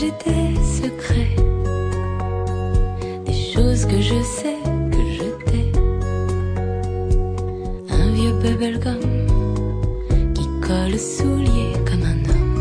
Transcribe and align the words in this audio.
j'ai 0.00 0.10
des 0.24 0.56
secrets, 0.62 1.36
des 3.26 3.34
choses 3.52 3.84
que 3.84 4.00
je 4.00 4.22
sais 4.22 4.56
que 4.90 5.02
je 5.16 5.26
t'ai. 5.46 5.66
Un 7.90 8.12
vieux 8.12 8.32
bubblegum 8.42 9.00
qui 10.34 10.46
colle 10.66 10.94
aux 10.94 10.98
souliers 10.98 11.76
comme 11.84 12.04
un 12.04 12.20
homme. 12.30 12.56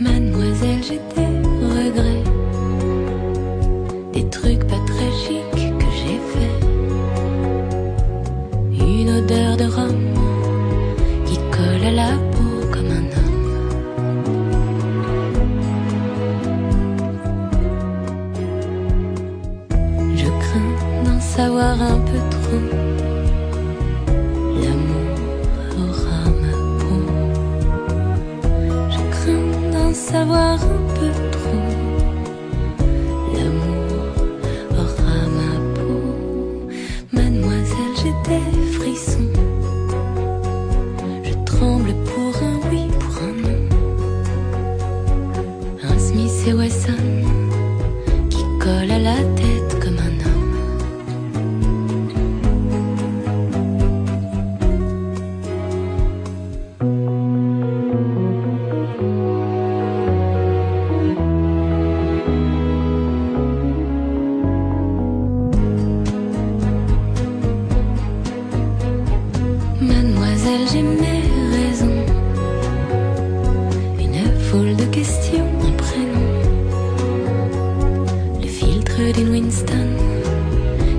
Mademoiselle, 0.00 0.82
j'ai 0.86 1.00
savoir 21.36 21.82
un 21.82 21.98
peu 21.98 22.20
trop. 22.34 22.64
L'amour 24.62 25.10
aura 25.84 26.20
ma 26.42 26.54
peau. 26.80 27.02
Je 28.94 29.00
crains 29.14 29.50
d'en 29.72 29.92
savoir 29.92 30.54
un 30.54 30.82
peu 30.96 31.10
trop. 31.36 31.68
L'amour 33.34 34.14
aura 34.82 35.18
ma 35.38 35.52
peau. 35.74 36.00
Mademoiselle, 37.12 37.94
j'ai 38.00 38.14
des 38.28 38.46
frissons. 38.76 39.34
Je 41.22 41.34
tremble 41.44 41.92
pour 42.08 42.32
un 42.50 42.58
oui, 42.70 42.84
pour 42.98 43.14
un 43.28 43.34
non. 43.44 43.62
Un 45.90 45.98
Smith 45.98 46.38
et 46.48 46.54
Wesson 46.54 47.04
qui 48.30 48.42
colle 48.58 48.90
à 48.90 48.98
la 48.98 49.16
tête 49.36 49.45
d'une 79.12 79.30
Winston 79.30 79.88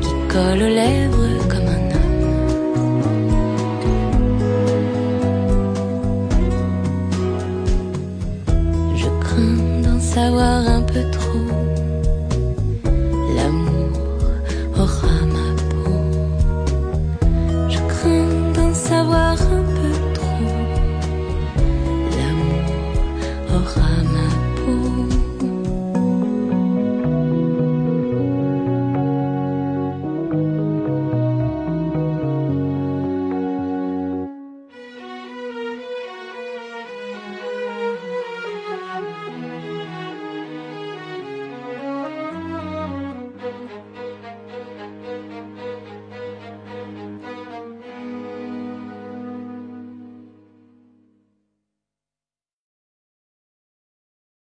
qui 0.00 0.10
colle 0.28 0.62
aux 0.62 0.74
lèvres 0.74 1.48
comme 1.48 1.68
un 1.68 1.84
homme. 1.94 2.22
Je 8.96 9.08
crains 9.20 9.82
d'en 9.84 10.00
savoir 10.00 10.68
un 10.68 10.82
peu 10.82 11.02
trop. 11.12 11.51